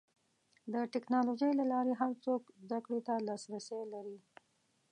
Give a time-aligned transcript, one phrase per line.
[0.73, 4.17] د ټکنالوجۍ له لارې هر څوک زدهکړې ته لاسرسی لري.